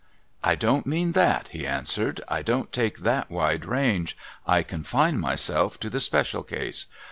[0.51, 5.79] 'I don't mean that,' he answered;' I don't take that wide range; I confine myself
[5.79, 6.87] to the special case.